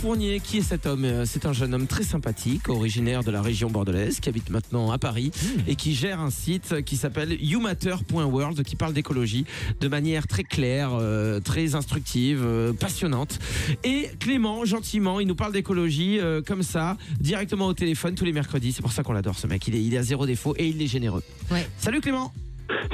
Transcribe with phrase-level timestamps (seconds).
[0.00, 3.42] Fournier, qui est cet homme Euh, C'est un jeune homme très sympathique, originaire de la
[3.42, 5.30] région bordelaise, qui habite maintenant à Paris
[5.68, 9.44] et qui gère un site qui s'appelle youmatter.world, qui parle d'écologie
[9.80, 13.38] de manière très claire, euh, très instructive, euh, passionnante.
[13.84, 18.32] Et Clément, gentiment, il nous parle d'écologie euh, comme ça, directement au téléphone tous les
[18.32, 18.72] mercredis.
[18.72, 19.68] C'est pour ça qu'on l'adore, ce mec.
[19.68, 21.22] Il est, il est à zéro défaut et il est généreux.
[21.50, 21.68] Ouais.
[21.76, 22.32] Salut Clément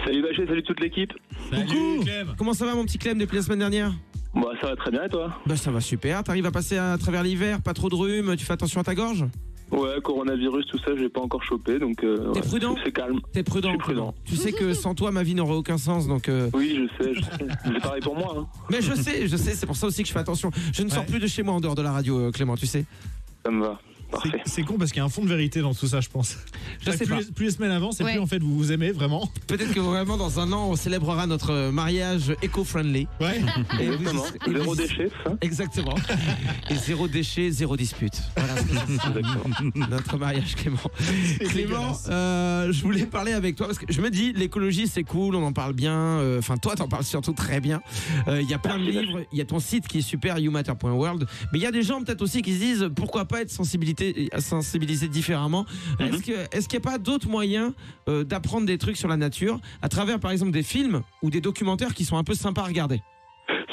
[0.05, 1.13] Salut Bachet, salut toute l'équipe.
[1.51, 2.05] Coucou.
[2.39, 3.93] Comment ça va mon petit Clem depuis la semaine dernière?
[4.37, 5.33] Bah ça va très bien et toi?
[5.47, 8.45] Bah ça va super, t'arrives à passer à travers l'hiver, pas trop de rhume, tu
[8.45, 9.25] fais attention à ta gorge?
[9.73, 12.77] Ouais, coronavirus, tout ça, j'ai pas encore chopé, donc euh, T'es ouais, prudent?
[12.85, 13.19] c'est calme.
[13.33, 14.15] T'es prudent, Je suis prudent.
[14.25, 17.15] Tu sais que sans toi ma vie n'aurait aucun sens donc euh, Oui, je sais,
[17.15, 17.47] je sais.
[17.65, 18.37] C'est pareil pour moi.
[18.39, 18.47] Hein.
[18.71, 20.51] Mais je sais, je sais, c'est pour ça aussi que je fais attention.
[20.73, 21.07] Je ne sors Ouais.
[21.07, 22.85] plus de chez moi en dehors de la radio euh, Clément, tu sais.
[23.45, 23.81] Ça me va.
[24.23, 24.43] C'est- Parfait.
[24.47, 26.37] C'est con parce qu'il y a un fond de vérité dans tout ça, je pense.
[26.81, 27.19] Je sais plus, pas.
[27.21, 28.13] Les, plus les semaines avancent et Ouais.
[28.13, 29.31] plus en fait vous vous aimez vraiment.
[29.47, 33.07] Peut-être que vraiment dans un an on célébrera notre euh, mariage éco-friendly.
[33.21, 33.41] Ouais.
[33.81, 34.25] Et vous- Exactement.
[34.47, 35.95] et vous- Zéro déchet, c'est ça Exactement.
[36.71, 38.15] Et zéro déchet, zéro dispute.
[38.37, 38.55] Voilà
[39.75, 40.79] notre mariage Clément.
[41.51, 45.35] Clément, euh, je voulais parler avec toi parce que je me dis l'écologie c'est cool,
[45.35, 45.95] on en parle bien.
[45.95, 47.81] euh, Enfin toi t'en parles surtout très bien.
[48.29, 50.39] Euh, Il y a plein de livres, il y a ton site qui est super
[50.39, 53.51] youmatter.world, mais il y a des gens peut-être aussi qui se disent pourquoi pas être
[53.51, 54.06] sensibilité,
[54.39, 55.67] sensibilisé différemment.
[56.01, 56.07] Mhm.
[56.53, 57.73] Est-ce qu'il n'y a pas d'autres moyens
[58.09, 61.41] euh, d'apprendre des trucs sur la nature à travers par exemple des films ou des
[61.41, 63.01] documentaires qui sont un peu sympas à regarder?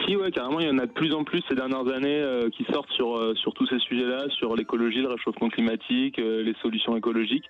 [0.06, 2.50] Si, ouais, carrément, il y en a de plus en plus ces dernières années euh,
[2.50, 6.54] qui sortent sur, euh, sur tous ces sujets-là, sur l'écologie, le réchauffement climatique, euh, les
[6.62, 7.46] solutions écologiques.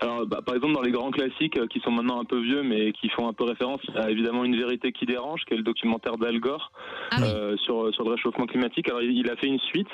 [0.00, 2.92] Alors, bah, par exemple, dans les grands classiques qui sont maintenant un peu vieux, mais
[2.92, 5.56] qui font un peu référence, il y a évidemment Une vérité qui dérange, qui est
[5.56, 6.72] le documentaire d'Al Gore
[7.10, 7.58] Ah oui.
[7.64, 8.88] sur, sur le réchauffement climatique.
[8.88, 9.88] Alors, il, il a fait une suite,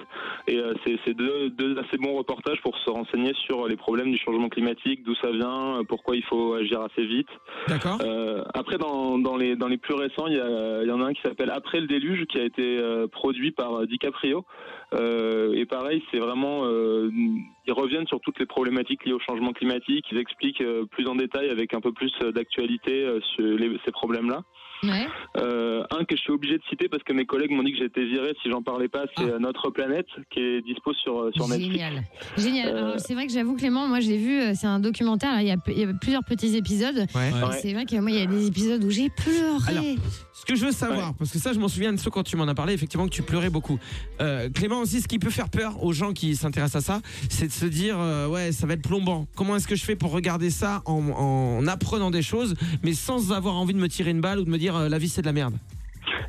[0.46, 4.48] et c'est deux, deux assez bons reportages pour se renseigner sur les problèmes du changement
[4.48, 7.28] climatique, d'où ça vient, pourquoi il faut agir assez vite.
[7.68, 7.98] D'accord
[8.54, 11.06] après, dans, dans, les, dans les plus récents, il y, a, il y en a
[11.06, 14.44] un qui s'appelle Après le déluge, qui a été euh, produit par euh, DiCaprio.
[14.92, 16.64] Euh, et pareil, c'est vraiment,
[17.66, 20.04] ils reviennent sur toutes les problématiques liées au changement climatique.
[20.12, 23.20] Ils expliquent euh, plus en détail, avec un peu plus euh, d'actualité, euh,
[23.84, 24.42] ces problèmes-là.
[24.82, 25.06] Ouais.
[25.38, 27.78] Euh, un que je suis obligé de citer parce que mes collègues m'ont dit que
[27.78, 29.38] j'étais viré si j'en parlais pas, c'est Ah.
[29.38, 31.72] Notre planète, qui est dispo sur, sur Netflix.
[31.72, 32.02] Génial.
[32.36, 32.68] Génial.
[32.76, 35.52] Euh, c'est vrai que j'avoue, Clément, moi je l'ai vu, c'est un documentaire, il y,
[35.52, 37.06] a, il y a plusieurs petits épisodes.
[37.14, 37.32] Ouais.
[37.32, 37.52] Ouais.
[37.62, 39.68] c'est vrai que moi, il y a des épisodes où j'ai pleuré.
[39.68, 39.84] Alors,
[40.34, 42.36] Ce que je veux savoir, parce que ça, je m'en souviens de ce quand tu
[42.36, 43.78] m'en as parlé, effectivement, que tu pleurais beaucoup.
[44.20, 47.46] Euh, Clément aussi, ce qui peut faire peur aux gens qui s'intéressent à ça, c'est
[47.46, 49.26] de se dire, euh, ouais, ça va être plombant.
[49.34, 53.32] Comment est-ce que je fais pour regarder ça en, en apprenant des choses, mais sans
[53.32, 55.22] avoir envie de me tirer une balle ou de me dire, euh, la vie c'est
[55.22, 55.54] de la merde?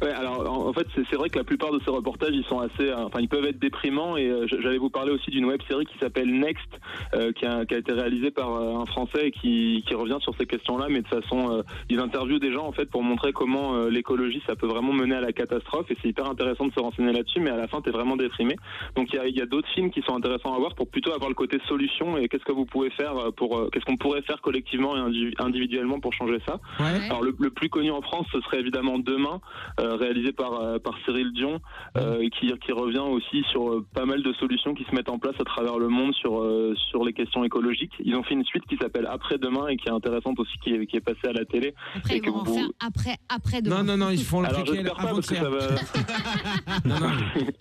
[0.01, 2.59] Ouais, alors en en fait, c'est vrai que la plupart de ces reportages, ils sont
[2.59, 4.17] assez, euh, enfin, ils peuvent être déprimants.
[4.17, 6.67] Et euh, j'allais vous parler aussi d'une web série qui s'appelle Next,
[7.15, 10.17] euh, qui, a, qui a été réalisée par euh, un Français et qui, qui revient
[10.21, 13.31] sur ces questions-là, mais de façon, euh, ils interviewent des gens en fait pour montrer
[13.31, 15.89] comment l'écologie, ça peut vraiment mener à la catastrophe.
[15.91, 18.55] Et c'est hyper intéressant de se renseigner là-dessus, mais à la fin, t'es vraiment déprimé.
[18.95, 21.11] Donc il y a, y a d'autres films qui sont intéressants à voir pour plutôt
[21.13, 24.41] avoir le côté solution et qu'est-ce que vous pouvez faire pour, qu'est-ce qu'on pourrait faire
[24.41, 26.59] collectivement et individu- individuellement pour changer ça?
[26.79, 27.05] Ouais.
[27.05, 29.39] Alors le, le plus connu en France, ce serait évidemment Demain,
[29.93, 31.59] réalisé par euh, par Cyril Dion,
[31.97, 35.09] euh, et qui qui revient aussi sur euh, pas mal de solutions qui se mettent
[35.09, 37.93] en place à travers le monde sur euh, sur les questions écologiques.
[38.03, 40.71] Ils ont fait une suite qui s'appelle Après Demain et qui est intéressante aussi, qui
[40.73, 41.73] est, qui est passée à la télé.
[41.95, 43.83] Après, et que vous- faire après, après demain.
[43.83, 45.59] Non, non, non, ils font le Alors préquel j'espère pas avant parce que ça va.
[46.85, 47.11] Non, non,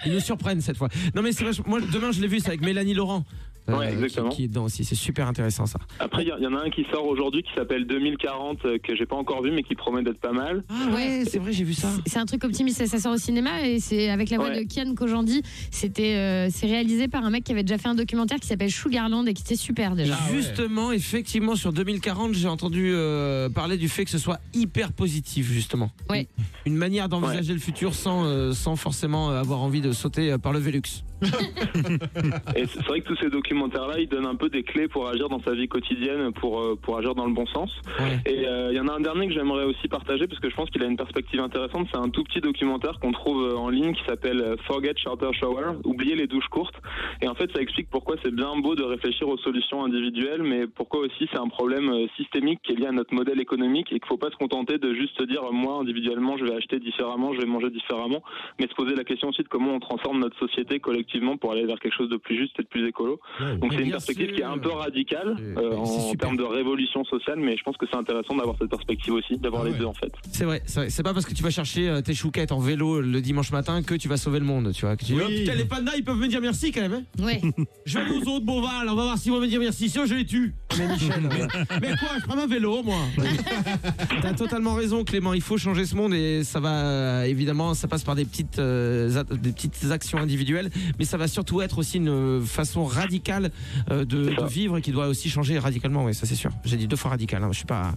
[0.07, 0.89] ils nous surprennent cette fois.
[1.15, 3.25] Non, mais c'est moi, demain, je l'ai vu, c'est avec Mélanie Laurent.
[3.69, 4.29] Euh, Ouais, exactement.
[4.31, 5.79] Qui, qui est dedans aussi, c'est super intéressant ça.
[5.99, 9.07] Après il y, en a un qui sort aujourd'hui qui s'appelle 2040 euh, que j'ai
[9.07, 10.63] pas encore vu mais qui promet d'être pas mal.
[10.69, 11.89] Ah ouais, c'est vrai, j'ai vu ça.
[12.07, 14.65] C'est un truc optimiste, ça sort au cinéma et c'est avec la voix Ouais.
[14.65, 15.43] de Kian Kojandi.
[15.71, 18.71] C'était, euh, c'est réalisé par un mec qui avait déjà fait un documentaire qui s'appelle
[18.71, 20.17] Sugarland et qui était super déjà.
[20.21, 20.37] Ah ouais.
[20.37, 25.51] Justement, effectivement, sur 2040, j'ai entendu euh, parler du fait que ce soit hyper positif,
[25.51, 25.91] justement.
[26.11, 26.27] Ouais.
[26.67, 30.59] Une manière d'envisager le futur sans, euh, sans forcément avoir envie de sauter par le
[30.59, 30.83] Velux.
[32.57, 35.29] Et c'est vrai que tous ces documentaires-là, ils donnent un peu des clés pour agir
[35.29, 37.71] dans sa vie quotidienne, pour euh, pour agir dans le bon sens.
[37.99, 38.21] Ouais.
[38.27, 40.55] Et euh, il y en a un dernier que j'aimerais aussi partager parce que je
[40.55, 41.89] pense qu'il a une perspective intéressante.
[41.93, 45.79] C'est un tout petit documentaire qu'on trouve euh, en ligne qui s'appelle Forget Shorter Shower,
[45.85, 46.77] oublier les douches courtes.
[47.23, 50.67] Et en fait, ça explique pourquoi c'est bien beau de réfléchir aux solutions individuelles, mais
[50.67, 54.09] pourquoi aussi c'est un problème systémique qui est lié à notre modèle économique et qu'il
[54.09, 57.47] faut pas se contenter de juste dire moi individuellement je vais acheter différemment, je vais
[57.47, 58.23] manger différemment,
[58.59, 60.81] mais se poser la question aussi de comment on transforme notre société
[61.15, 63.21] collectivement pour aller vers quelque chose de plus juste et de plus écolo.
[63.61, 64.37] Donc c'est une perspective sûr.
[64.37, 67.87] qui est un peu radicale euh, en termes de révolution sociale, mais je pense que
[67.91, 69.79] c'est intéressant d'avoir cette perspective aussi, d'avoir Ah les ouais.
[69.79, 70.13] deux en fait.
[70.31, 73.21] C'est vrai, c'est pas parce que tu vas chercher euh, tes chouquettes en vélo le
[73.21, 74.97] dimanche matin que tu vas sauver le monde, tu vois.
[74.97, 75.23] Que tu dis, Oui.
[75.25, 76.95] oh, putain, les pandas, ils peuvent me dire merci quand même.
[77.21, 77.25] hein.
[77.25, 77.41] Ouais.
[77.87, 79.89] Je vais aux autres Beauval, on va voir s'ils vont me dire merci.
[79.89, 80.53] Sinon, je les tue.
[80.79, 81.23] Mais Michel,
[81.81, 82.97] mais quoi, je prends un vélo, moi.
[84.23, 85.35] T'as totalement raison, Clément.
[85.35, 89.23] Il faut changer ce monde et ça va, évidemment, ça passe par des petites, euh,
[89.33, 90.71] des petites actions individuelles.
[90.99, 93.51] mais ça va surtout être aussi une façon radicale
[93.91, 96.05] euh, de, vivre et qui doit aussi changer radicalement.
[96.05, 96.51] Oui, ça c'est sûr.
[96.65, 97.43] J'ai dit deux fois radical.
[97.43, 97.49] hein.
[97.53, 97.93] Je suis pas,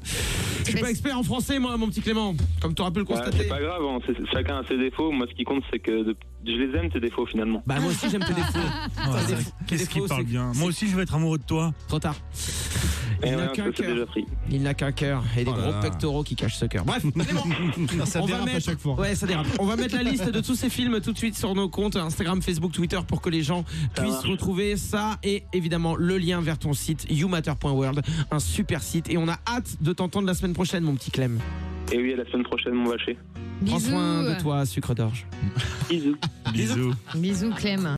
[0.60, 2.36] je suis ben, pas expert en français, moi, mon petit Clément.
[2.62, 3.38] Comme tu auras pu le Ouais, constater.
[3.40, 4.00] c'est pas grave, hein,
[4.34, 5.12] chacun a ses défauts.
[5.12, 7.62] Moi, ce qui compte, c'est que de- je les aime, tes défauts, finalement.
[7.66, 8.58] Bah moi aussi j'aime tes défauts.
[8.58, 11.04] Ouais, Tes c'est- défauts- tes Qu'est-ce qu'il défauts, parle c'est- bien Moi aussi, je vais
[11.04, 11.74] être amoureux de toi.
[11.88, 12.16] Trop tard.
[13.24, 14.06] Et Il n'a qu'un cœur.
[14.08, 14.26] pris.
[14.52, 15.80] Il n'a qu'un cœur et des Oh là gros là.
[15.80, 16.86] pectoraux qui cachent ce cœur.
[16.86, 17.04] Bref,
[18.06, 18.94] Ça on va dérape à mettre- chaque fois.
[18.94, 19.48] Ouais, ça dérape.
[19.60, 21.96] On va mettre la liste de tous ces films tout de suite sur nos comptes
[21.96, 24.28] Instagram, Facebook, Twitter pour que les gens Ça puissent marche.
[24.30, 29.28] retrouver ça et évidemment le lien vers ton site youmatter.world, un super site et on
[29.28, 31.40] a hâte de t'entendre la semaine prochaine mon petit Clem.
[31.92, 33.18] Et oui, à la semaine prochaine, mon vacher.
[33.66, 33.90] Prends Bisous.
[33.92, 35.26] soin de toi, sucre d'orge.
[35.90, 36.18] Bisous.
[36.54, 36.94] Bisous.
[37.16, 37.88] Bisous Clem.